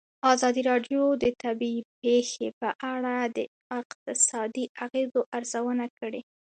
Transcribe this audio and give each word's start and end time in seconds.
ازادي 0.33 0.61
راډیو 0.69 1.01
د 1.23 1.25
طبیعي 1.43 1.81
پېښې 2.01 2.47
په 2.59 2.69
اړه 2.93 3.15
د 3.37 3.37
اقتصادي 3.79 4.65
اغېزو 4.85 5.21
ارزونه 5.37 5.85
کړې. 5.99 6.21